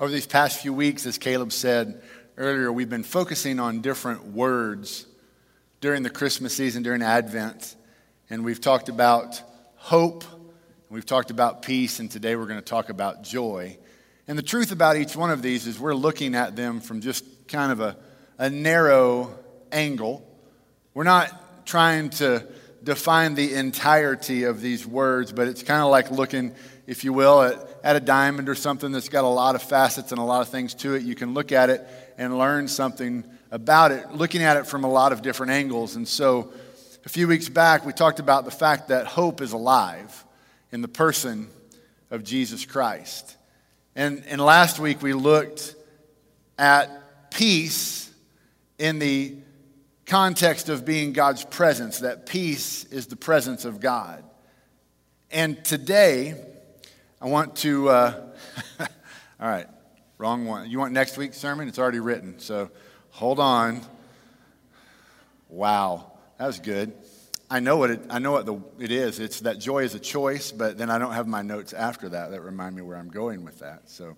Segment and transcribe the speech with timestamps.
[0.00, 2.00] Over these past few weeks, as Caleb said
[2.38, 5.04] earlier, we've been focusing on different words
[5.82, 7.76] during the Christmas season, during Advent.
[8.30, 9.42] And we've talked about
[9.76, 10.24] hope,
[10.88, 13.76] we've talked about peace, and today we're going to talk about joy.
[14.26, 17.46] And the truth about each one of these is we're looking at them from just
[17.46, 17.98] kind of a,
[18.38, 19.38] a narrow
[19.70, 20.26] angle.
[20.94, 22.46] We're not trying to
[22.82, 26.54] define the entirety of these words, but it's kind of like looking,
[26.90, 30.10] if you will, at, at a diamond or something that's got a lot of facets
[30.10, 31.04] and a lot of things to it.
[31.04, 31.86] You can look at it
[32.18, 33.22] and learn something
[33.52, 35.94] about it, looking at it from a lot of different angles.
[35.94, 36.52] And so,
[37.06, 40.24] a few weeks back, we talked about the fact that hope is alive
[40.72, 41.48] in the person
[42.10, 43.36] of Jesus Christ.
[43.94, 45.76] And, and last week, we looked
[46.58, 48.12] at peace
[48.80, 49.36] in the
[50.06, 54.24] context of being God's presence, that peace is the presence of God.
[55.30, 56.34] And today,
[57.22, 58.14] I want to, uh,
[58.80, 59.66] all right,
[60.16, 60.70] wrong one.
[60.70, 61.68] You want next week's sermon?
[61.68, 62.70] It's already written, so
[63.10, 63.82] hold on.
[65.50, 66.94] Wow, that was good.
[67.50, 69.18] I know what it, I know what the, it is.
[69.18, 72.30] It's that joy is a choice, but then I don't have my notes after that
[72.30, 73.90] that remind me where I'm going with that.
[73.90, 74.16] So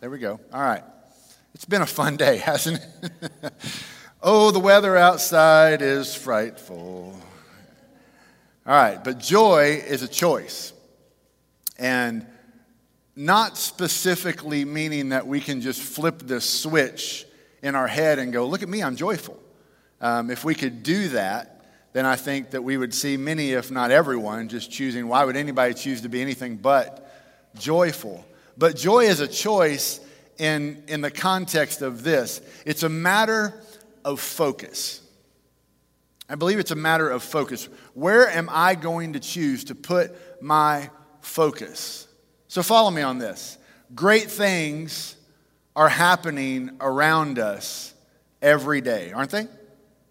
[0.00, 0.40] there we go.
[0.52, 0.82] All right.
[1.54, 3.52] It's been a fun day, hasn't it?
[4.22, 7.16] Oh, the weather outside is frightful.
[8.66, 10.72] All right, but joy is a choice.
[11.78, 12.26] And
[13.14, 17.26] not specifically meaning that we can just flip this switch
[17.62, 19.40] in our head and go, look at me, I'm joyful.
[20.00, 23.70] Um, if we could do that, then I think that we would see many, if
[23.70, 27.10] not everyone, just choosing, why would anybody choose to be anything but
[27.58, 28.24] joyful?
[28.58, 30.00] But joy is a choice
[30.36, 32.42] in, in the context of this.
[32.66, 33.54] It's a matter
[34.04, 35.00] of focus.
[36.28, 37.68] I believe it's a matter of focus.
[37.94, 40.90] Where am I going to choose to put my
[41.26, 42.06] focus?
[42.48, 43.58] So follow me on this.
[43.94, 45.16] Great things
[45.74, 47.92] are happening around us
[48.40, 49.46] every day, aren't they?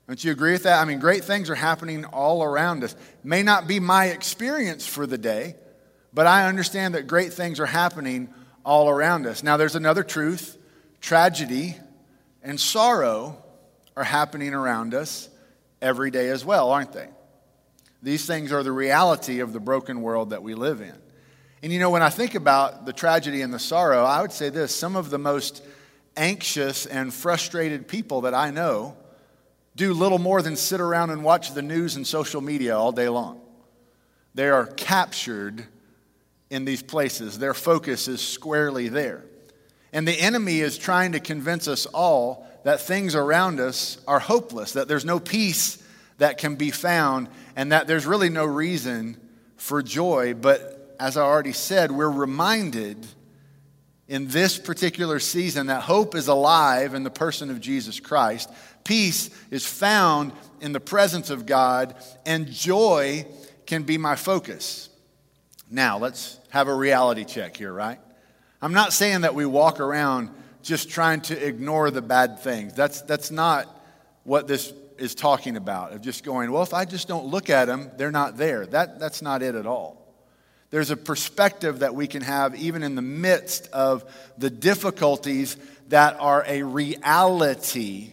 [0.08, 0.80] Don't you agree with that?
[0.80, 2.96] I mean, great things are happening all around us.
[3.24, 5.56] May not be my experience for the day,
[6.14, 8.30] but I understand that great things are happening
[8.64, 9.42] all around us.
[9.42, 10.58] Now, there's another truth
[11.02, 11.76] tragedy
[12.44, 13.38] and sorrow
[13.98, 15.30] are happening around us
[15.82, 17.08] every day as well, aren't they?
[18.04, 20.96] These things are the reality of the broken world that we live in.
[21.66, 24.50] And you know, when I think about the tragedy and the sorrow, I would say
[24.50, 25.64] this some of the most
[26.16, 28.96] anxious and frustrated people that I know
[29.76, 33.10] do little more than sit around and watch the news and social media all day
[33.10, 33.42] long.
[34.36, 35.66] They are captured
[36.52, 39.26] in these places, their focus is squarely there.
[39.92, 44.74] And the enemy is trying to convince us all that things around us are hopeless,
[44.74, 45.82] that there's no peace
[46.20, 49.18] that can be found, and that there's really no reason
[49.58, 50.36] for joy.
[50.36, 53.06] But as I already said, we're reminded
[54.08, 58.52] in this particular season that hope is alive in the person of Jesus Christ.
[58.84, 61.96] Peace is found in the presence of God,
[62.26, 63.26] and joy
[63.66, 64.90] can be my focus.
[65.72, 68.00] Now, let's have a reality check here, right?
[68.62, 70.30] I'm not saying that we walk around
[70.62, 72.74] just trying to ignore the bad things.
[72.74, 73.68] That's, that's not
[74.24, 77.66] what this is talking about, of just going, well, if I just don't look at
[77.66, 78.66] them, they're not there.
[78.68, 80.05] That, that's not it at all.
[80.72, 84.04] There's a perspective that we can have even in the midst of
[84.38, 85.58] the difficulties
[85.90, 88.12] that are a reality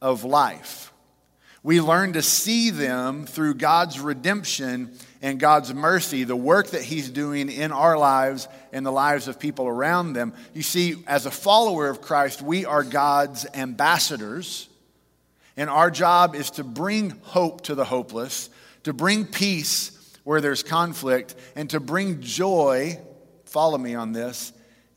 [0.00, 0.92] of life.
[1.62, 7.10] We learn to see them through God's redemption and God's mercy, the work that He's
[7.10, 10.32] doing in our lives and the lives of people around them.
[10.54, 14.68] You see, as a follower of Christ, we are God's ambassadors,
[15.56, 18.48] and our job is to bring hope to the hopeless,
[18.84, 19.90] to bring peace
[20.26, 22.98] where there's conflict, and to bring joy,
[23.44, 24.52] follow me on this,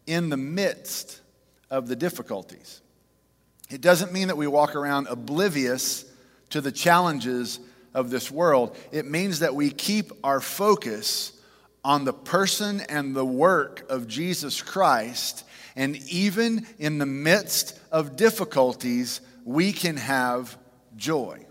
[0.07, 1.21] in the midst
[1.69, 2.81] of the difficulties.
[3.69, 6.03] It doesn't mean that we walk around oblivious
[6.49, 7.59] to the challenges
[7.93, 8.75] of this world.
[8.91, 11.39] It means that we keep our focus
[11.85, 15.43] on the person and the work of Jesus Christ.
[15.75, 20.57] And even in the midst of difficulties, we can have
[20.95, 21.45] joy.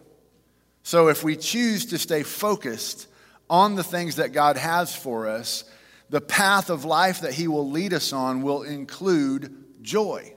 [0.83, 3.07] So if we choose to stay focused
[3.51, 5.65] on the things that God has for us,
[6.11, 10.35] the path of life that He will lead us on will include joy.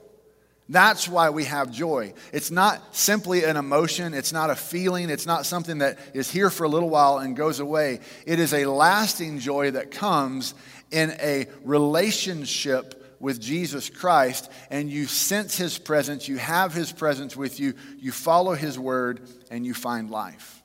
[0.68, 2.14] That's why we have joy.
[2.32, 6.50] It's not simply an emotion, it's not a feeling, it's not something that is here
[6.50, 8.00] for a little while and goes away.
[8.26, 10.54] It is a lasting joy that comes
[10.90, 17.36] in a relationship with Jesus Christ, and you sense His presence, you have His presence
[17.36, 20.61] with you, you follow His word, and you find life.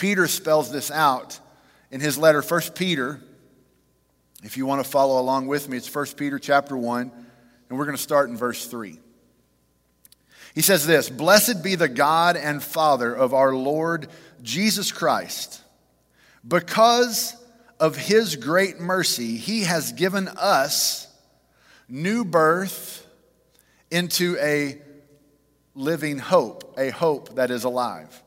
[0.00, 1.38] Peter spells this out
[1.90, 3.20] in his letter, 1 Peter
[4.42, 7.02] If you want to follow along with me, it's 1 Peter chapter 1,
[7.68, 8.98] and we're going to start in verse 3.
[10.54, 14.08] He says this Blessed be the God and Father of our Lord
[14.42, 15.60] Jesus Christ.
[16.48, 17.36] Because
[17.78, 21.14] of his great mercy, he has given us
[21.90, 23.06] new birth
[23.90, 24.80] into a
[25.74, 28.22] living hope, a hope that is alive,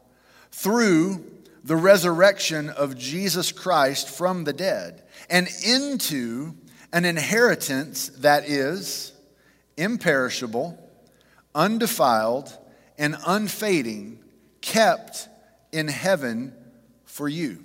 [0.51, 1.32] through
[1.63, 6.55] the resurrection of Jesus Christ from the dead, and into
[6.91, 9.13] an inheritance that is
[9.77, 10.77] imperishable,
[11.55, 12.55] undefiled,
[12.97, 14.19] and unfading,
[14.61, 15.27] kept
[15.71, 16.53] in heaven
[17.05, 17.63] for you.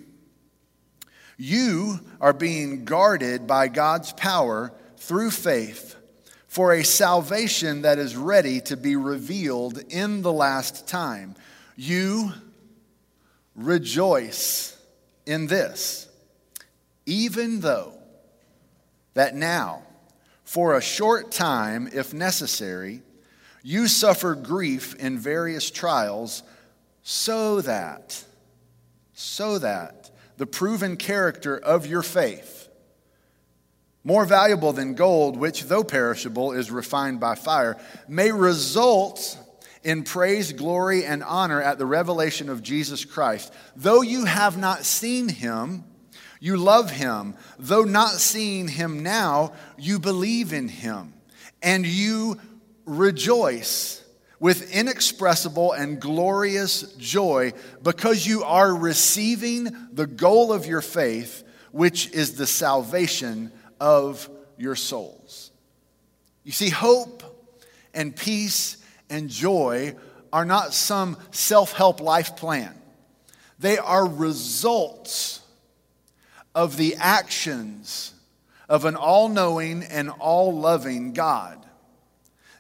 [1.37, 5.97] You are being guarded by God's power through faith
[6.49, 11.37] for a salvation that is ready to be revealed in the last time.
[11.77, 12.33] You
[13.59, 14.77] rejoice
[15.27, 16.09] in this,
[17.05, 17.93] even though
[19.15, 19.83] that now,
[20.45, 23.03] for a short time, if necessary,
[23.63, 26.43] you suffer grief in various trials,
[27.03, 28.25] so that,
[29.13, 32.69] so that the proven character of your faith,
[34.05, 37.77] more valuable than gold, which, though perishable, is refined by fire,
[38.07, 39.37] may result
[39.85, 43.53] in praise, glory, and honor at the revelation of Jesus Christ.
[43.77, 45.85] Though you have not seen him,
[46.41, 47.35] you love him.
[47.59, 51.15] Though not seeing him now, you believe in him.
[51.63, 52.39] And you
[52.85, 54.05] rejoice
[54.41, 57.53] with inexpressible and glorious joy
[57.83, 61.43] because you are receiving the goal of your faith,
[61.73, 65.51] which is the salvation of your souls.
[66.45, 67.23] You see, hope
[67.93, 68.78] and peace
[69.11, 69.95] and joy
[70.33, 72.75] are not some self help life plan,
[73.59, 75.41] they are results
[76.55, 78.13] of the actions
[78.69, 81.65] of an all knowing and all loving God.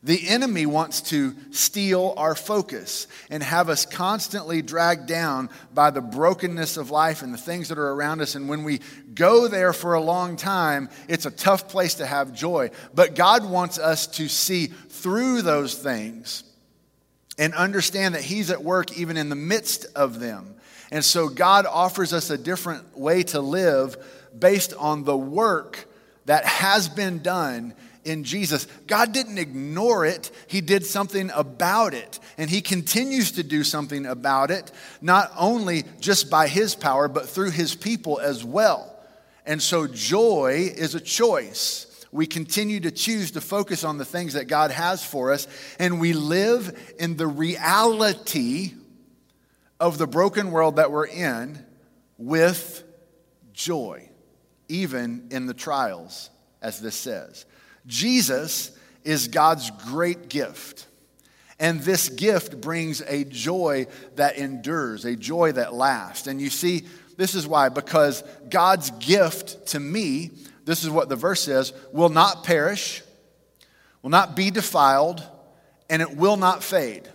[0.03, 6.01] The enemy wants to steal our focus and have us constantly dragged down by the
[6.01, 8.37] brokenness of life and the things that are around us.
[8.37, 8.81] And when we
[9.15, 12.71] go there for a long time, it's a tough place to have joy.
[12.95, 16.45] But God wants us to see through those things
[17.37, 20.55] and understand that He's at work even in the midst of them.
[20.93, 23.97] And so God offers us a different way to live
[24.39, 25.87] based on the work
[26.27, 27.75] that has been done
[28.09, 28.67] in Jesus.
[28.87, 32.19] God didn't ignore it, He did something about it.
[32.37, 37.29] And He continues to do something about it, not only just by His power, but
[37.29, 38.95] through His people as well.
[39.47, 41.85] And so joy is a choice.
[42.11, 45.47] We continue to choose to focus on the things that God has for us,
[45.79, 48.73] and we live in the reality
[49.79, 51.65] of the broken world that we're in
[52.17, 52.83] with
[53.53, 54.09] joy,
[54.69, 56.31] even in the trials,
[56.63, 57.45] as this says.
[57.89, 58.71] Jesus
[59.03, 60.87] is God's great gift.
[61.59, 66.29] And this gift brings a joy that endures, a joy that lasts.
[66.29, 66.85] And you see,
[67.17, 70.31] this is why, because God's gift to me,
[70.65, 73.03] this is what the verse says, will not perish,
[74.03, 75.27] will not be defiled,
[75.91, 77.09] and it will not fade.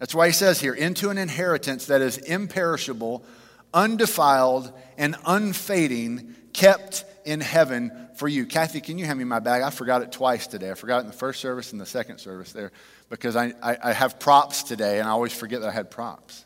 [0.00, 3.24] That's why he says here, into an inheritance that is imperishable,
[3.72, 8.46] undefiled, and unfading, kept in heaven for you.
[8.46, 9.62] Kathy, can you hand me my bag?
[9.62, 10.70] I forgot it twice today.
[10.70, 12.72] I forgot it in the first service and the second service there
[13.08, 16.44] because I, I, I have props today and I always forget that I had props.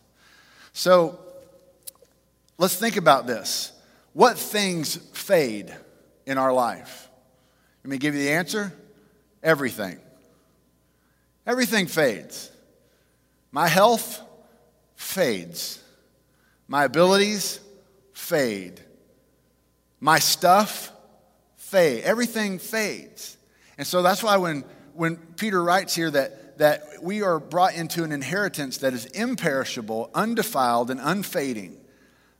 [0.72, 1.18] So
[2.58, 3.72] let's think about this.
[4.12, 5.74] What things fade
[6.26, 7.08] in our life?
[7.84, 8.72] Let me give you the answer
[9.42, 9.98] everything.
[11.46, 12.50] Everything fades.
[13.52, 14.20] My health
[14.96, 15.82] fades.
[16.66, 17.60] My abilities
[18.12, 18.80] fade.
[20.00, 20.90] My stuff
[21.76, 22.04] fade.
[22.04, 23.36] Everything fades.
[23.76, 24.64] And so that's why when,
[24.94, 30.10] when Peter writes here that, that we are brought into an inheritance that is imperishable,
[30.14, 31.76] undefiled, and unfading,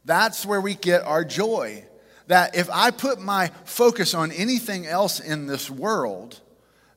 [0.07, 1.85] that's where we get our joy.
[2.29, 6.41] That if I put my focus on anything else in this world,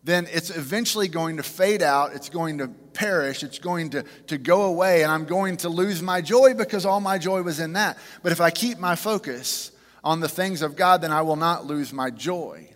[0.05, 4.37] then it's eventually going to fade out, it's going to perish, it's going to, to
[4.37, 7.73] go away, and I'm going to lose my joy because all my joy was in
[7.73, 7.97] that.
[8.23, 11.65] But if I keep my focus on the things of God, then I will not
[11.65, 12.69] lose my joy.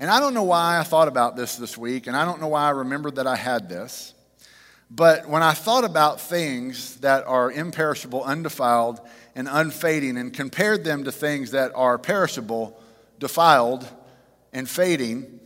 [0.00, 2.48] And I don't know why I thought about this this week, and I don't know
[2.48, 4.14] why I remembered that I had this.
[4.90, 9.00] But when I thought about things that are imperishable, undefiled,
[9.34, 12.80] and unfading, and compared them to things that are perishable,
[13.18, 13.88] defiled,
[14.52, 15.40] and fading,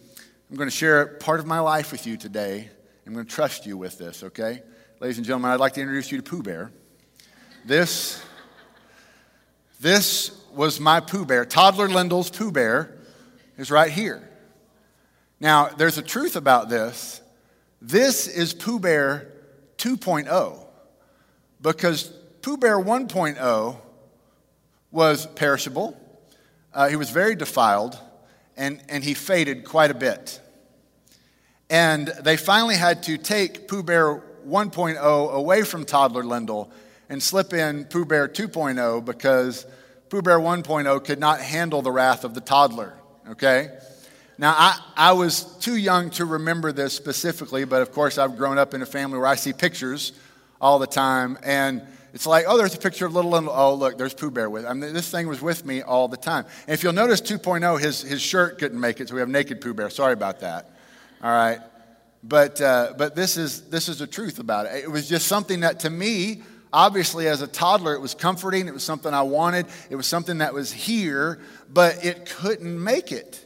[0.50, 2.68] I'm going to share part of my life with you today.
[3.06, 4.62] I'm going to trust you with this, okay?
[5.00, 6.70] Ladies and gentlemen, I'd like to introduce you to Pooh Bear.
[7.64, 8.22] This,
[9.80, 12.96] this was my Pooh Bear, toddler Lindell's Pooh Bear,
[13.56, 14.28] is right here.
[15.40, 17.20] Now, there's a truth about this.
[17.80, 19.32] This is Pooh Bear
[19.78, 20.66] 2.0
[21.60, 22.04] because
[22.42, 23.76] Pooh Bear 1.0
[24.90, 25.98] was perishable,
[26.72, 27.98] uh, he was very defiled,
[28.56, 30.40] and, and he faded quite a bit.
[31.70, 36.70] And they finally had to take Pooh Bear 1.0 away from toddler Lindell
[37.08, 39.66] and slip in Pooh Bear 2.0 because
[40.08, 42.94] Pooh Bear 1.0 could not handle the wrath of the toddler,
[43.30, 43.70] okay?
[44.38, 48.56] Now, I, I was too young to remember this specifically, but of course, I've grown
[48.56, 50.12] up in a family where I see pictures
[50.60, 51.36] all the time.
[51.42, 51.82] And
[52.14, 54.64] it's like, oh, there's a picture of little, little oh, look, there's Pooh Bear with.
[54.64, 56.46] I mean, this thing was with me all the time.
[56.66, 59.60] And if you'll notice 2.0, his, his shirt couldn't make it, so we have naked
[59.60, 59.90] Pooh Bear.
[59.90, 60.70] Sorry about that.
[61.22, 61.58] All right.
[62.22, 64.84] But, uh, but this, is, this is the truth about it.
[64.84, 68.68] It was just something that to me, obviously, as a toddler, it was comforting.
[68.68, 69.66] It was something I wanted.
[69.90, 71.40] It was something that was here,
[71.72, 73.44] but it couldn't make it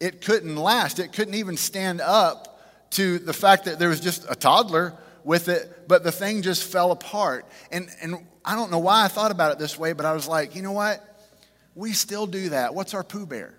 [0.00, 0.98] it couldn't last.
[0.98, 2.58] It couldn't even stand up
[2.92, 6.64] to the fact that there was just a toddler with it, but the thing just
[6.64, 7.44] fell apart.
[7.70, 10.26] And, and I don't know why I thought about it this way, but I was
[10.26, 11.06] like, you know what?
[11.74, 12.74] We still do that.
[12.74, 13.54] What's our Pooh Bear?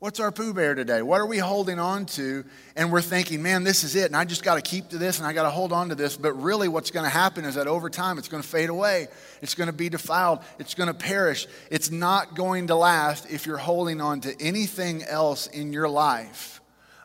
[0.00, 1.02] What's our Pooh Bear today?
[1.02, 2.42] What are we holding on to?
[2.74, 5.18] And we're thinking, man, this is it, and I just got to keep to this,
[5.18, 6.16] and I got to hold on to this.
[6.16, 9.08] But really, what's going to happen is that over time, it's going to fade away.
[9.42, 10.38] It's going to be defiled.
[10.58, 11.46] It's going to perish.
[11.70, 16.62] It's not going to last if you're holding on to anything else in your life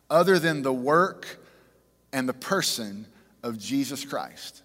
[0.09, 1.27] other than the work
[2.13, 3.07] and the person
[3.43, 4.61] of Jesus Christ.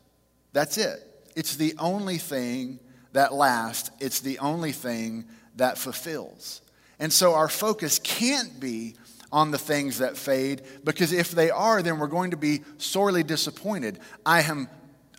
[0.53, 1.01] That's it.
[1.35, 2.79] It's the only thing
[3.13, 5.25] that lasts, it's the only thing
[5.57, 6.63] that fulfills.
[7.01, 8.95] And so our focus can't be
[9.33, 13.23] on the things that fade because if they are, then we're going to be sorely
[13.23, 13.99] disappointed.
[14.25, 14.69] I am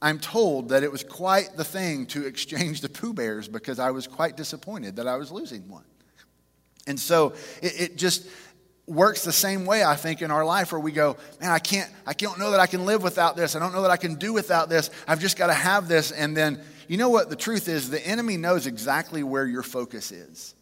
[0.04, 3.92] I'm told that it was quite the thing to exchange the Pooh Bears because I
[3.92, 5.84] was quite disappointed that I was losing one.
[6.88, 8.28] And so it, it, just
[8.88, 11.90] works the same way, I think, in our life where we go, man, I can't,
[12.08, 13.56] I don't know that I can live without this.
[13.56, 14.90] I don't know that I can do without this.
[15.08, 16.12] I've just got to have this.
[16.12, 17.30] And then, you know what?
[17.30, 20.56] The truth is, the enemy knows exactly where your focus is.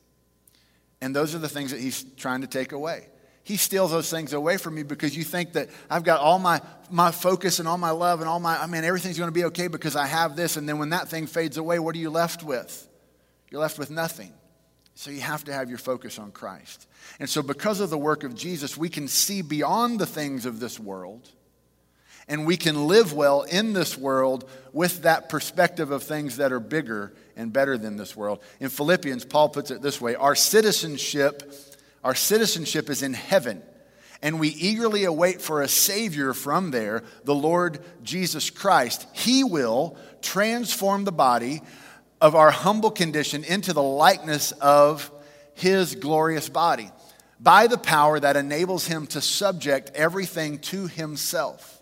[1.01, 3.07] And those are the things that he's trying to take away.
[3.43, 6.61] He steals those things away from you because you think that I've got all my,
[6.91, 9.45] my focus and all my love and all my, I mean, everything's going to be
[9.45, 10.57] okay because I have this.
[10.57, 12.87] And then when that thing fades away, what are you left with?
[13.49, 14.33] You're left with nothing.
[14.93, 16.85] So you have to have your focus on Christ.
[17.19, 20.59] And so, because of the work of Jesus, we can see beyond the things of
[20.59, 21.29] this world
[22.29, 26.59] and we can live well in this world with that perspective of things that are
[26.59, 28.39] bigger and better than this world.
[28.59, 31.51] In Philippians, Paul puts it this way Our citizenship,
[32.03, 33.63] our citizenship is in heaven,
[34.21, 39.07] and we eagerly await for a Savior from there, the Lord Jesus Christ.
[39.13, 41.61] He will transform the body
[42.21, 45.09] of our humble condition into the likeness of
[45.55, 46.91] His glorious body
[47.39, 51.78] by the power that enables Him to subject everything to Himself.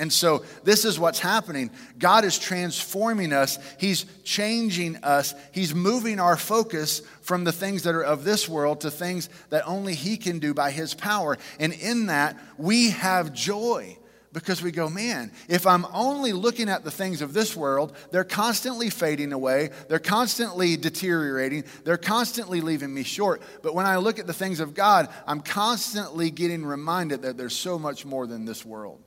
[0.00, 1.72] And so, this is what's happening.
[1.98, 3.58] God is transforming us.
[3.78, 5.34] He's changing us.
[5.52, 9.66] He's moving our focus from the things that are of this world to things that
[9.66, 11.36] only He can do by His power.
[11.58, 13.98] And in that, we have joy
[14.32, 18.22] because we go, man, if I'm only looking at the things of this world, they're
[18.22, 23.42] constantly fading away, they're constantly deteriorating, they're constantly leaving me short.
[23.62, 27.56] But when I look at the things of God, I'm constantly getting reminded that there's
[27.56, 29.02] so much more than this world.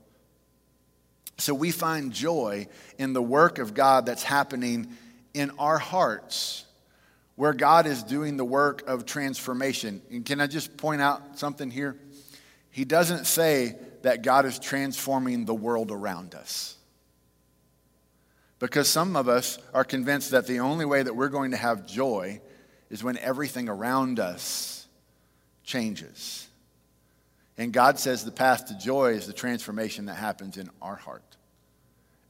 [1.42, 2.68] So we find joy
[3.00, 4.96] in the work of God that's happening
[5.34, 6.66] in our hearts,
[7.36, 10.04] where God is doing the work of transformation.
[10.12, 11.98] And can I just point out something here?
[12.70, 16.78] He doesn't say that God is transforming the world around us.
[18.60, 21.88] Because some of us are convinced that the only way that we're going to have
[21.88, 22.40] joy
[22.92, 24.86] is when everything around us
[25.64, 26.48] changes.
[27.58, 31.31] And God says the path to joy is the transformation that happens in our heart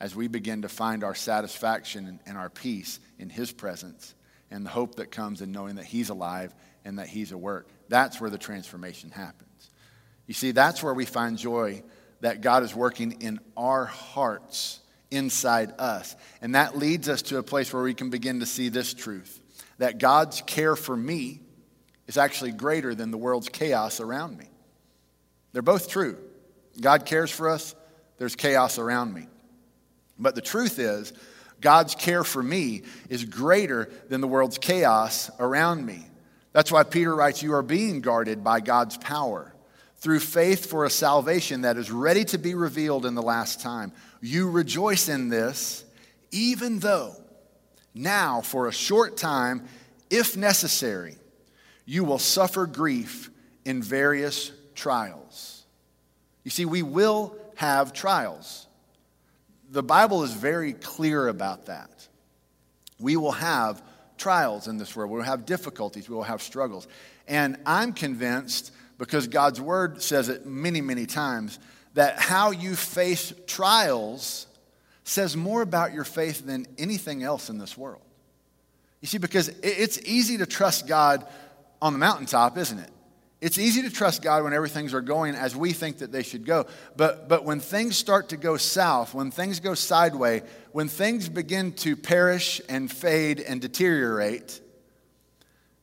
[0.02, 4.16] as we begin to find our satisfaction and our peace in His presence
[4.50, 7.70] and the hope that comes in knowing that He's alive and that He's at work.
[7.88, 9.70] That's where the transformation happens.
[10.26, 11.84] You see, that's where we find joy
[12.22, 14.80] that God is working in our hearts,
[15.12, 16.16] inside us.
[16.42, 19.40] And that leads us to a place where we can begin to see this truth
[19.78, 21.42] that God's care for me
[22.08, 24.50] is actually greater than the world's chaos around me.
[25.54, 26.18] They're both true.
[26.80, 27.76] God cares for us,
[28.18, 29.28] there's chaos around me.
[30.22, 31.12] But the truth is,
[31.60, 36.06] God's care for me is greater than the world's chaos around me.
[36.54, 39.54] That's why Peter writes, You are being guarded by God's power
[39.98, 43.92] through faith for a salvation that is ready to be revealed in the last time.
[44.22, 45.86] You rejoice in this,
[46.32, 47.16] even though
[47.94, 49.68] now, for a short time,
[50.10, 51.18] if necessary,
[51.86, 53.30] you will suffer grief
[53.66, 55.64] in various trials.
[56.44, 58.68] You see, we will have trials.
[59.72, 61.90] The Bible is very clear about that.
[63.00, 63.82] We will have
[64.18, 65.10] trials in this world.
[65.10, 66.10] We will have difficulties.
[66.10, 66.88] We will have struggles.
[67.28, 71.58] And I'm convinced, because God's word says it many, many times,
[71.94, 74.46] that how you face trials
[75.04, 78.04] says more about your faith than anything else in this world.
[79.00, 81.26] You see, because it's easy to trust God
[81.82, 82.92] on the mountaintop, isn't it?
[83.42, 86.46] It's easy to trust God when everything's are going as we think that they should
[86.46, 86.68] go.
[86.96, 91.74] But, but when things start to go south, when things go sideways, when things begin
[91.74, 94.62] to perish and fade and deteriorate,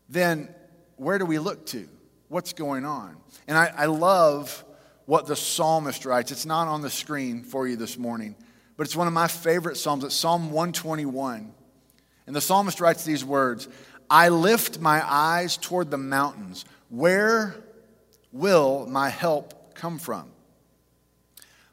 [0.09, 0.49] then
[0.97, 1.89] where do we look to?
[2.29, 3.17] What's going on?
[3.49, 4.65] And I, I love
[5.07, 6.31] what the psalmist writes.
[6.31, 8.37] It's not on the screen for you this morning,
[8.77, 10.05] but it's one of my favorite psalms.
[10.05, 11.53] It's Psalm 121.
[12.29, 13.67] And the psalmist writes these words
[14.09, 16.65] I lift my eyes toward the mountains.
[16.89, 17.55] Where
[18.33, 20.31] will my help come from?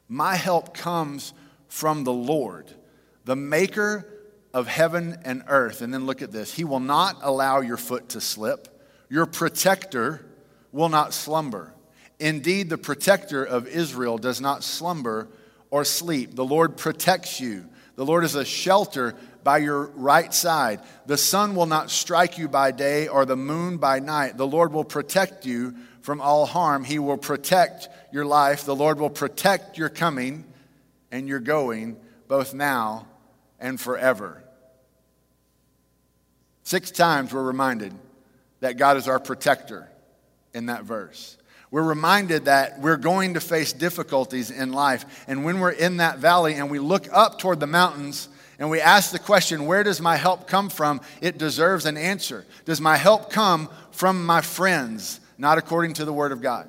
[0.08, 1.32] My help comes
[1.68, 2.70] from the Lord,
[3.24, 4.06] the maker
[4.54, 5.82] of heaven and earth.
[5.82, 8.68] And then look at this He will not allow your foot to slip,
[9.08, 10.24] your protector
[10.72, 11.72] will not slumber.
[12.18, 15.28] Indeed, the protector of Israel does not slumber
[15.70, 16.34] or sleep.
[16.34, 17.66] The Lord protects you.
[17.96, 19.14] The Lord is a shelter
[19.46, 20.80] by your right side.
[21.06, 24.36] The sun will not strike you by day or the moon by night.
[24.36, 26.82] The Lord will protect you from all harm.
[26.82, 28.64] He will protect your life.
[28.64, 30.44] The Lord will protect your coming
[31.12, 33.06] and your going, both now
[33.60, 34.42] and forever.
[36.64, 37.94] Six times we're reminded
[38.58, 39.88] that God is our protector
[40.54, 41.38] in that verse.
[41.70, 45.24] We're reminded that we're going to face difficulties in life.
[45.28, 48.80] And when we're in that valley and we look up toward the mountains, and we
[48.80, 51.00] ask the question, where does my help come from?
[51.20, 52.46] It deserves an answer.
[52.64, 56.68] Does my help come from my friends, not according to the Word of God?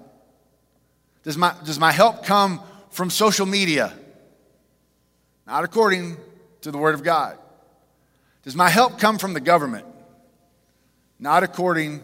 [1.24, 3.94] Does my, does my help come from social media?
[5.46, 6.18] Not according
[6.62, 7.38] to the Word of God.
[8.44, 9.86] Does my help come from the government?
[11.20, 12.02] Not according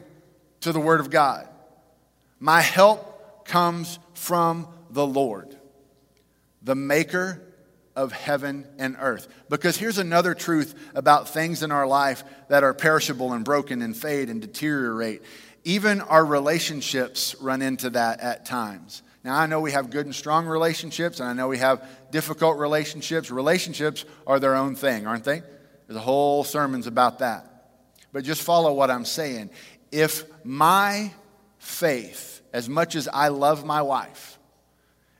[0.62, 1.48] to the Word of God.
[2.40, 5.56] My help comes from the Lord,
[6.62, 7.42] the maker
[7.96, 9.28] of heaven and earth.
[9.50, 13.96] Because here's another truth about things in our life that are perishable and broken and
[13.96, 15.22] fade and deteriorate.
[15.64, 19.02] Even our relationships run into that at times.
[19.24, 22.58] Now, I know we have good and strong relationships, and I know we have difficult
[22.58, 23.32] relationships.
[23.32, 25.42] Relationships are their own thing, aren't they?
[25.88, 27.70] There's a whole sermons about that.
[28.12, 29.50] But just follow what I'm saying.
[29.92, 31.14] If my
[31.58, 34.33] faith, as much as I love my wife,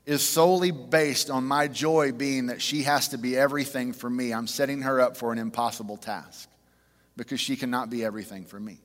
[0.06, 4.32] is solely based on my joy being that she has to be everything for me.
[4.32, 6.48] I'm setting her up for an impossible task
[7.16, 8.78] because she cannot be everything for me,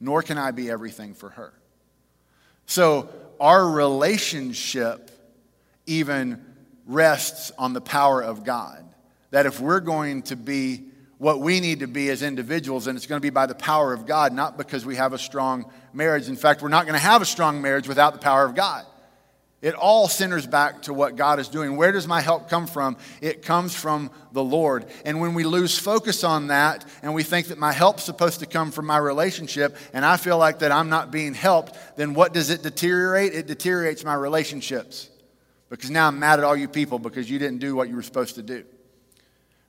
[0.00, 1.52] nor can I be everything for her.
[2.66, 3.08] So
[3.38, 5.10] our relationship
[5.86, 6.44] even
[6.86, 8.84] rests on the power of God.
[9.30, 10.84] That if we're going to be
[11.18, 13.92] what we need to be as individuals, and it's going to be by the power
[13.92, 16.28] of God, not because we have a strong marriage.
[16.28, 18.84] In fact, we're not going to have a strong marriage without the power of God.
[19.64, 21.78] It all centers back to what God is doing.
[21.78, 22.98] Where does my help come from?
[23.22, 24.84] It comes from the Lord.
[25.06, 28.46] And when we lose focus on that and we think that my help's supposed to
[28.46, 32.34] come from my relationship and I feel like that I'm not being helped, then what
[32.34, 33.32] does it deteriorate?
[33.32, 35.08] It deteriorates my relationships.
[35.70, 38.02] Because now I'm mad at all you people because you didn't do what you were
[38.02, 38.64] supposed to do.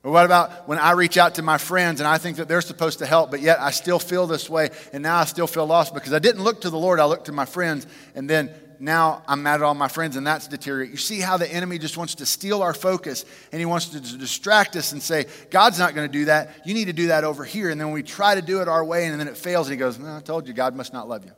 [0.02, 2.60] Or what about when I reach out to my friends and I think that they're
[2.60, 5.64] supposed to help, but yet I still feel this way and now I still feel
[5.64, 8.54] lost because I didn't look to the Lord, I looked to my friends and then
[8.78, 10.90] now I'm mad at all my friends, and that's deteriorate.
[10.90, 14.00] You see how the enemy just wants to steal our focus and he wants to
[14.00, 16.66] distract us and say, God's not going to do that.
[16.66, 17.70] You need to do that over here.
[17.70, 19.78] And then we try to do it our way, and then it fails, and he
[19.78, 21.32] goes, I told you, God must not love you.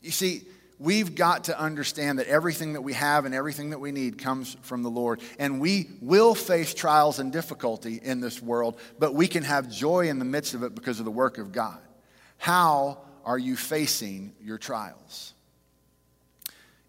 [0.00, 0.44] You see,
[0.78, 4.56] we've got to understand that everything that we have and everything that we need comes
[4.62, 5.20] from the Lord.
[5.38, 10.08] And we will face trials and difficulty in this world, but we can have joy
[10.08, 11.78] in the midst of it because of the work of God.
[12.36, 12.98] How
[13.28, 15.34] are you facing your trials?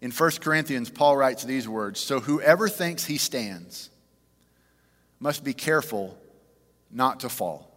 [0.00, 3.90] In 1 Corinthians, Paul writes these words So whoever thinks he stands
[5.20, 6.16] must be careful
[6.90, 7.70] not to fall.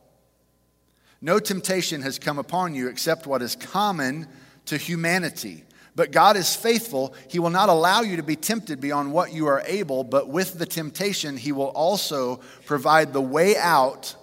[1.20, 4.28] No temptation has come upon you except what is common
[4.68, 5.66] to humanity.
[5.94, 7.14] But God is faithful.
[7.30, 10.58] He will not allow you to be tempted beyond what you are able, but with
[10.58, 14.16] the temptation, He will also provide the way out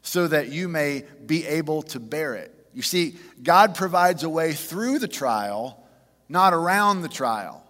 [0.00, 2.55] so that you may be able to bear it.
[2.76, 5.82] You see, God provides a way through the trial,
[6.28, 7.64] not around the trial.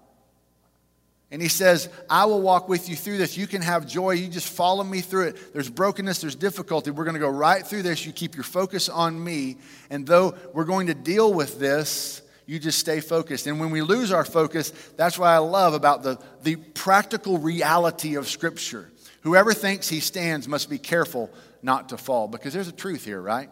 [1.31, 3.37] And he says, I will walk with you through this.
[3.37, 4.15] You can have joy.
[4.15, 5.53] You just follow me through it.
[5.53, 6.91] There's brokenness, there's difficulty.
[6.91, 8.05] We're going to go right through this.
[8.05, 9.59] You keep your focus on me.
[9.91, 13.49] And though we're going to deal with this, You just stay focused.
[13.49, 18.15] And when we lose our focus, that's what I love about the, the practical reality
[18.15, 18.91] of Scripture.
[19.23, 21.31] Whoever thinks he stands must be careful
[21.63, 23.51] not to fall, because there's a truth here, right?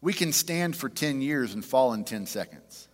[0.00, 2.88] We can stand for 10 years and fall in 10 seconds.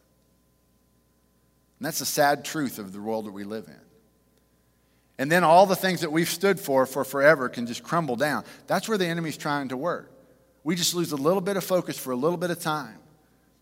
[1.79, 3.81] And that's the sad truth of the world that we live in.
[5.19, 8.45] And then all the things that we've stood for for forever can just crumble down.
[8.67, 10.11] That's where the enemy's trying to work.
[10.65, 12.99] We just lose a little bit of focus for a little bit of time.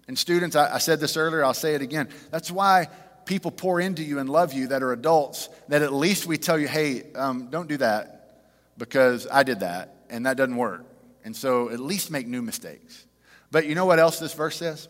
[0.06, 2.08] And students, I, I said this earlier, I'll say it again.
[2.30, 2.88] That's why
[3.24, 6.58] people pour into you and love you that are adults, that at least we tell
[6.58, 8.42] you, hey, um, don't do that
[8.76, 10.84] because I did that and that doesn't work.
[11.24, 13.06] And so at least make new mistakes.
[13.50, 14.88] But you know what else this verse says?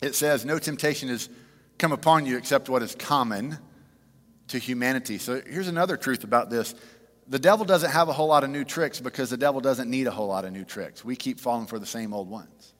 [0.00, 1.28] It says, No temptation has
[1.78, 3.58] come upon you except what is common
[4.48, 5.18] to humanity.
[5.18, 6.74] So here's another truth about this
[7.28, 10.06] the devil doesn't have a whole lot of new tricks because the devil doesn't need
[10.06, 11.04] a whole lot of new tricks.
[11.04, 12.74] We keep falling for the same old ones.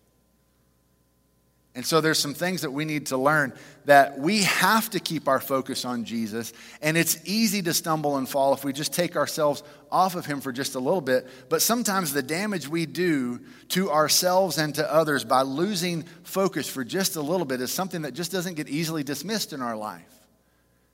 [1.77, 3.53] And so there's some things that we need to learn
[3.85, 6.55] that we have to keep our focus on Jesus.
[6.81, 9.63] And it's easy to stumble and fall if we just take ourselves
[9.93, 11.29] off of him for just a little bit.
[11.51, 16.83] But sometimes the damage we do to ourselves and to others by losing focus for
[16.83, 20.03] just a little bit is something that just doesn't get easily dismissed in our life.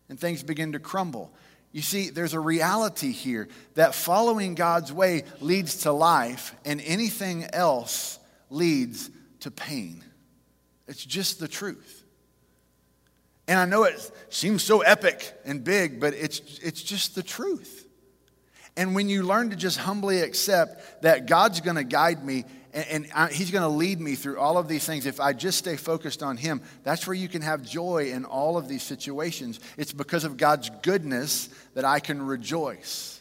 [0.09, 1.33] And things begin to crumble.
[1.71, 7.45] You see, there's a reality here that following God's way leads to life, and anything
[7.45, 8.19] else
[8.51, 10.03] leads to pain.
[10.93, 12.05] It's just the truth.
[13.49, 17.89] And I know it seems so epic and big, but it's, it's just the truth.
[18.77, 23.09] And when you learn to just humbly accept that God's going to guide me and,
[23.15, 25.77] and He's going to lead me through all of these things, if I just stay
[25.77, 29.61] focused on Him, that's where you can have joy in all of these situations.
[29.79, 33.19] It's because of God's goodness that I can rejoice.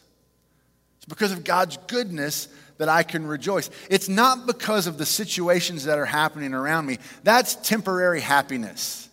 [0.98, 3.70] It's because of God's goodness that I can rejoice.
[3.90, 6.98] It's not because of the situations that are happening around me.
[7.22, 9.08] That's temporary happiness.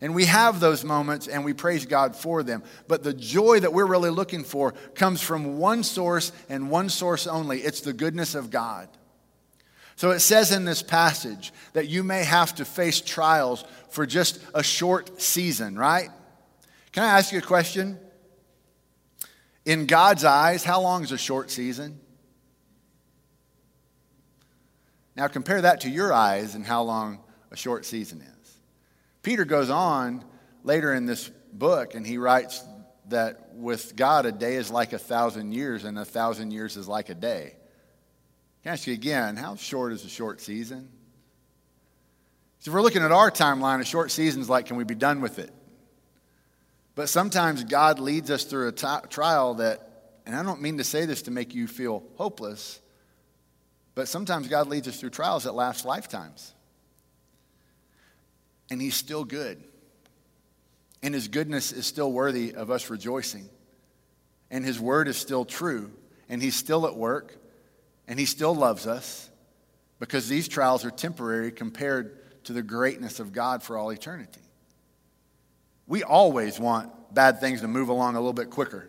[0.00, 2.62] And we have those moments and we praise God for them.
[2.88, 7.26] But the joy that we're really looking for comes from one source and one source
[7.26, 8.88] only it's the goodness of God.
[9.96, 14.40] So it says in this passage that you may have to face trials for just
[14.52, 16.10] a short season, right?
[16.92, 17.98] Can I ask you a question?
[19.64, 21.98] In God's eyes, how long is a short season?
[25.16, 28.56] Now compare that to your eyes and how long a short season is.
[29.22, 30.24] Peter goes on
[30.62, 32.62] later in this book and he writes
[33.08, 36.88] that with God, a day is like a thousand years, and a thousand years is
[36.88, 37.54] like a day.
[38.62, 40.88] Can I ask you again, how short is a short season?
[42.60, 44.94] So if we're looking at our timeline, a short season is like, can we be
[44.94, 45.50] done with it?
[46.94, 50.84] But sometimes God leads us through a t- trial that, and I don't mean to
[50.84, 52.80] say this to make you feel hopeless,
[53.94, 56.52] but sometimes God leads us through trials that last lifetimes.
[58.70, 59.62] And He's still good.
[61.02, 63.48] And His goodness is still worthy of us rejoicing.
[64.50, 65.92] And His word is still true.
[66.28, 67.36] And He's still at work.
[68.08, 69.30] And He still loves us
[70.00, 74.40] because these trials are temporary compared to the greatness of God for all eternity.
[75.86, 78.88] We always want bad things to move along a little bit quicker.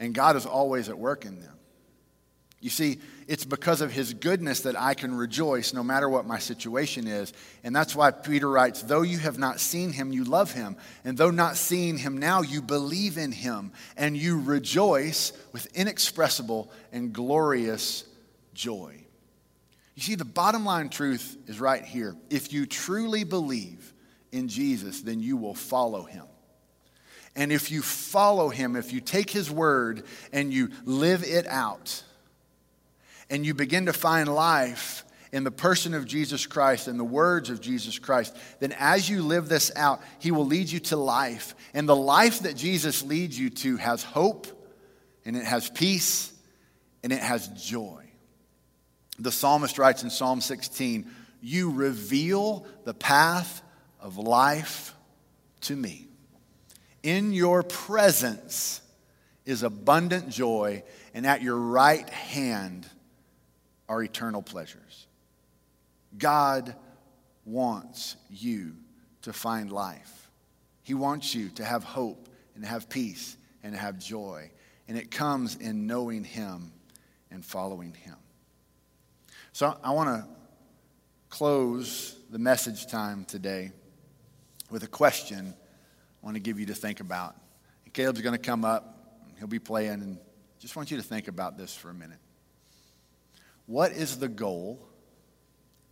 [0.00, 1.54] And God is always at work in them.
[2.60, 6.38] You see, it's because of his goodness that I can rejoice no matter what my
[6.38, 7.34] situation is.
[7.62, 10.76] And that's why Peter writes, Though you have not seen him, you love him.
[11.04, 13.72] And though not seeing him now, you believe in him.
[13.98, 18.04] And you rejoice with inexpressible and glorious
[18.54, 19.04] joy.
[19.94, 22.16] You see, the bottom line truth is right here.
[22.30, 23.92] If you truly believe
[24.32, 26.24] in Jesus, then you will follow him.
[27.36, 32.04] And if you follow him, if you take his word and you live it out,
[33.30, 37.50] and you begin to find life in the person of Jesus Christ and the words
[37.50, 41.54] of Jesus Christ, then as you live this out, He will lead you to life.
[41.74, 44.46] And the life that Jesus leads you to has hope,
[45.24, 46.32] and it has peace,
[47.02, 48.04] and it has joy.
[49.18, 51.10] The psalmist writes in Psalm 16,
[51.42, 53.62] You reveal the path
[54.00, 54.94] of life
[55.62, 56.08] to me.
[57.02, 58.80] In your presence
[59.44, 62.88] is abundant joy, and at your right hand
[63.88, 65.06] are eternal pleasures.
[66.16, 66.74] God
[67.44, 68.74] wants you
[69.22, 70.30] to find life.
[70.82, 74.50] He wants you to have hope and have peace and have joy.
[74.86, 76.72] And it comes in knowing Him
[77.30, 78.16] and following Him.
[79.52, 80.28] So I want to
[81.28, 83.72] close the message time today
[84.70, 85.54] with a question
[86.22, 87.36] I want to give you to think about.
[87.92, 90.18] Caleb's going to come up, he'll be playing, and
[90.58, 92.18] just want you to think about this for a minute.
[93.68, 94.80] What is the goal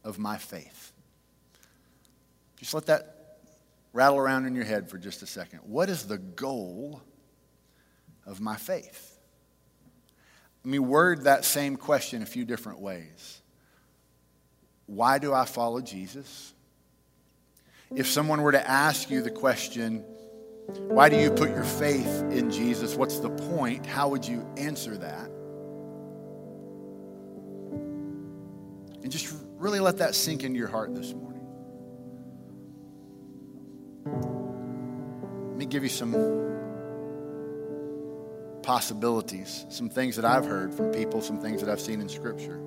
[0.03, 0.93] of my faith?
[2.57, 3.37] Just let that
[3.93, 5.61] rattle around in your head for just a second.
[5.63, 7.03] What is the goal
[8.25, 9.19] of my faith?
[10.65, 13.43] Let me word that same question a few different ways.
[14.87, 16.55] Why do I follow Jesus?
[17.95, 19.99] If someone were to ask you the question,
[20.89, 22.97] why do you put your faith in Jesus?
[22.97, 23.85] What's the point?
[23.85, 25.31] How would you answer that?
[29.07, 31.47] And just really let that sink into your heart this morning.
[35.51, 36.11] Let me give you some
[38.65, 42.61] possibilities, some things that I've heard from people, some things that I've seen in Scripture.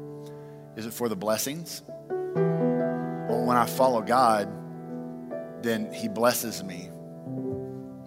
[0.78, 1.84] Is it for the blessings?
[2.08, 4.50] Well, when I follow God,
[5.62, 6.90] then He blesses me.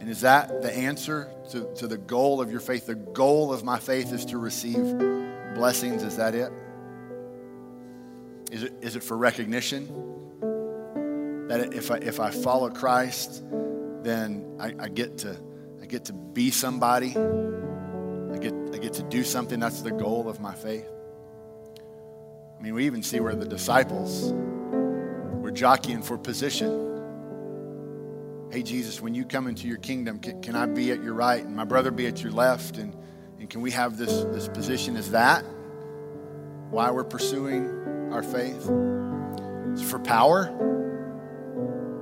[0.00, 2.86] And is that the answer to, to the goal of your faith?
[2.86, 4.96] The goal of my faith is to receive
[5.54, 6.02] blessings.
[6.02, 6.50] Is that it?
[8.52, 9.88] Is it, is it for recognition?
[11.48, 13.42] That if I, if I follow Christ,
[14.02, 15.34] then I, I, get to,
[15.80, 17.16] I get to be somebody.
[17.16, 19.58] I get, I get to do something.
[19.58, 20.86] That's the goal of my faith.
[22.58, 26.90] I mean, we even see where the disciples were jockeying for position.
[28.50, 31.42] Hey, Jesus, when you come into your kingdom, can, can I be at your right
[31.42, 32.76] and my brother be at your left?
[32.76, 32.94] And,
[33.38, 34.98] and can we have this, this position?
[34.98, 35.42] as that
[36.68, 38.70] why we're pursuing our faith.
[39.72, 40.50] It's for power.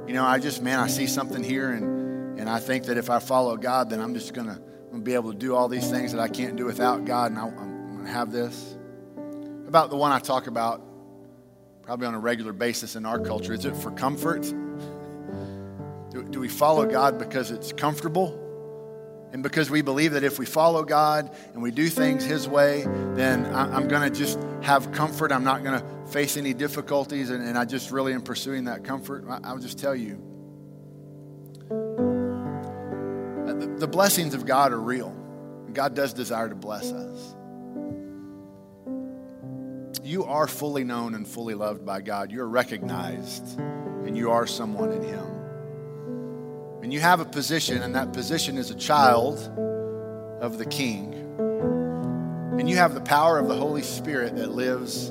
[0.06, 3.10] You know, I just, man, I see something here and, and I think that if
[3.10, 4.60] I follow God, then I'm just going to
[4.98, 7.44] be able to do all these things that I can't do without God, and I,
[7.46, 8.76] I'm going to have this.
[9.68, 10.82] About the one I talk about
[11.82, 14.42] probably on a regular basis in our culture, is it for comfort?
[16.10, 18.49] Do, do we follow God because it's comfortable?
[19.32, 22.82] And because we believe that if we follow God and we do things His way,
[23.14, 25.30] then I'm going to just have comfort.
[25.30, 28.82] I'm not going to face any difficulties, and, and, I just really am pursuing that
[28.82, 29.24] comfort.
[29.28, 30.20] I, will just tell you
[33.46, 35.16] uh, the, the blessings of God are real.
[35.72, 37.36] God does desire to bless us.
[40.02, 42.32] You are fully known and fully loved by God.
[42.32, 45.39] You're recognized, and you are someone in Him.
[46.82, 49.38] And you have a position, and that position is a child
[50.40, 51.14] of the King.
[52.58, 55.10] And you have the power of the Holy Spirit that lives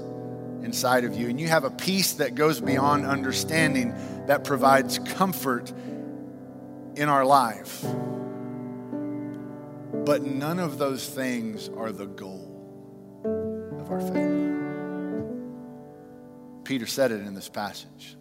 [0.63, 1.29] inside of you.
[1.29, 3.93] And you have a peace that goes beyond understanding
[4.27, 5.71] that provides comfort
[6.95, 7.83] in our life.
[10.05, 12.45] But none of those things are the goal
[13.79, 14.39] of our faith.
[16.65, 18.15] Peter said it in this passage.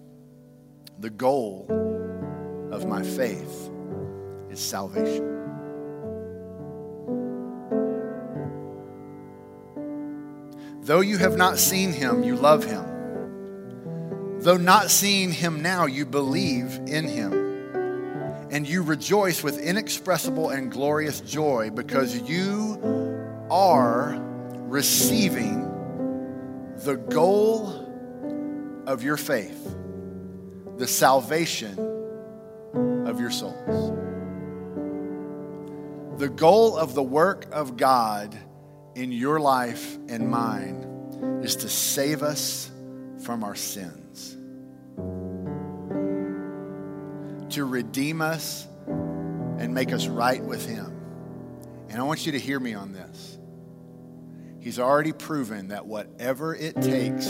[0.99, 1.67] The goal
[2.71, 3.71] of my faith
[4.51, 5.39] is salvation.
[10.83, 14.41] Though you have not seen him, you love him.
[14.41, 17.33] Though not seeing him now, you believe in him.
[18.51, 22.81] And you rejoice with inexpressible and glorious joy because you
[23.51, 24.19] are
[24.69, 25.65] receiving
[26.79, 27.85] the goal
[28.87, 29.77] of your faith,
[30.79, 31.98] the salvation
[33.19, 33.91] of your souls.
[36.19, 38.37] The goal of the work of God
[38.95, 42.71] in your life and mine is to save us
[43.25, 44.37] from our sins,
[47.55, 50.95] to redeem us and make us right with Him.
[51.89, 53.39] And I want you to hear me on this.
[54.61, 57.27] He's already proven that whatever it takes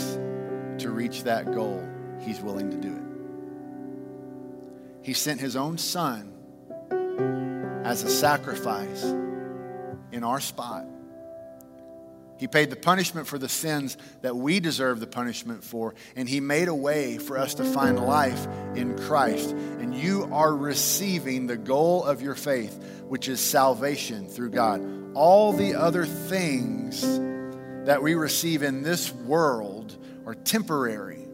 [0.79, 1.83] to reach that goal,
[2.21, 3.18] He's willing to do it.
[5.01, 6.33] He sent his own son
[7.83, 9.03] as a sacrifice
[10.11, 10.85] in our spot.
[12.39, 16.39] He paid the punishment for the sins that we deserve the punishment for, and He
[16.39, 19.49] made a way for us to find life in Christ.
[19.51, 24.81] And you are receiving the goal of your faith, which is salvation through God.
[25.15, 27.01] All the other things
[27.85, 31.27] that we receive in this world are temporary,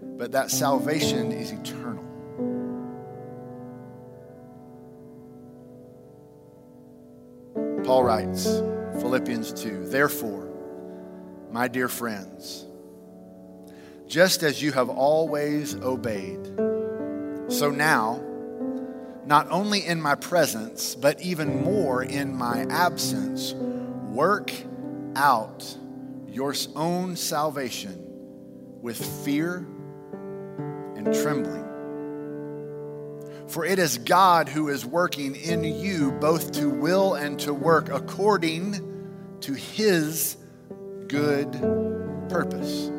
[0.00, 2.05] but that salvation is eternal.
[7.96, 8.44] Paul writes,
[9.00, 10.50] Philippians 2, Therefore,
[11.50, 12.66] my dear friends,
[14.06, 16.44] just as you have always obeyed,
[17.48, 18.22] so now,
[19.24, 24.52] not only in my presence, but even more in my absence, work
[25.14, 25.64] out
[26.28, 27.98] your own salvation
[28.82, 29.66] with fear
[30.96, 31.75] and trembling.
[33.48, 37.88] For it is God who is working in you both to will and to work
[37.88, 40.36] according to his
[41.06, 41.52] good
[42.28, 42.90] purpose.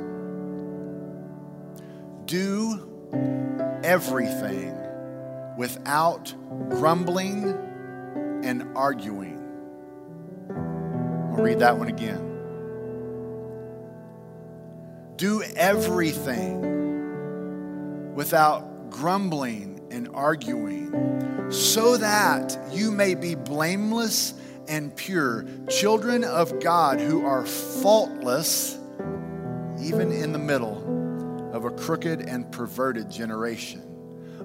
[2.25, 4.73] Do everything
[5.57, 6.33] without
[6.69, 7.49] grumbling
[8.43, 9.43] and arguing.
[10.49, 12.23] I'll read that one again.
[15.17, 16.77] Do everything
[18.15, 24.33] without grumbling and arguing, so that you may be blameless
[24.67, 28.77] and pure, children of God who are faultless,
[29.81, 33.81] even in the middle of a crooked and perverted generation,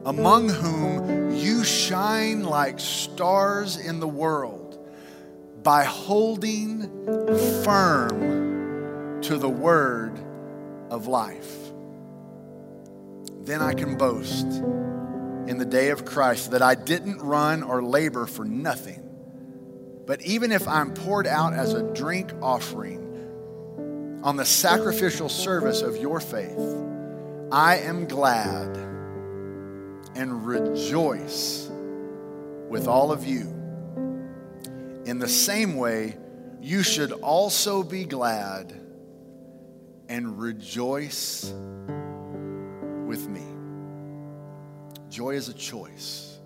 [0.07, 4.79] among whom you shine like stars in the world
[5.63, 6.83] by holding
[7.65, 10.19] firm to the word
[10.91, 11.57] of life.
[13.45, 14.47] Then I can boast
[15.47, 19.03] in the day of Christ that I didn't run or labor for nothing.
[20.07, 25.97] But even if I'm poured out as a drink offering on the sacrificial service of
[25.97, 26.59] your faith,
[27.51, 28.77] I am glad
[30.15, 31.69] and rejoice
[32.69, 33.43] with all of you.
[35.05, 36.17] In the same way,
[36.61, 38.73] you should also be glad
[40.09, 41.53] and rejoice
[43.07, 43.42] with me.
[45.13, 46.39] Joy is a choice,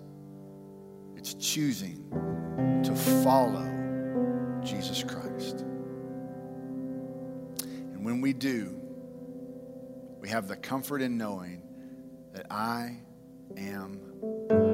[1.15, 2.03] it's choosing
[2.83, 3.63] to follow
[4.61, 5.61] Jesus Christ.
[7.61, 8.77] And when we do,
[10.19, 11.61] we have the comfort in knowing
[12.33, 12.97] that I
[13.55, 14.01] am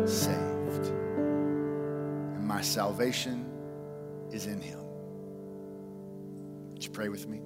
[0.08, 0.88] saved.
[0.88, 3.46] And my salvation
[4.32, 4.80] is in him.
[6.72, 7.44] Would you pray with me?